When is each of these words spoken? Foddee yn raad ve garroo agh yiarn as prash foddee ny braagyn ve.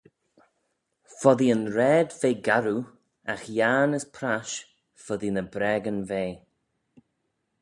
Foddee 1.19 1.53
yn 1.55 1.65
raad 1.77 2.09
ve 2.19 2.29
garroo 2.45 2.81
agh 3.33 3.45
yiarn 3.55 3.97
as 3.97 4.05
prash 4.15 4.55
foddee 5.03 5.33
ny 5.33 5.43
braagyn 5.53 5.99
ve. 6.09 6.25